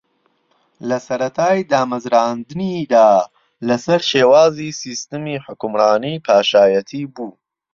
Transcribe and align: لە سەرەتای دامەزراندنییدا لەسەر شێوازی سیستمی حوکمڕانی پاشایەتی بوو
لە 0.89 0.97
سەرەتای 1.07 1.67
دامەزراندنییدا 1.71 3.09
لەسەر 3.67 4.01
شێوازی 4.11 4.75
سیستمی 4.81 5.41
حوکمڕانی 5.45 6.21
پاشایەتی 6.25 7.03
بوو 7.13 7.29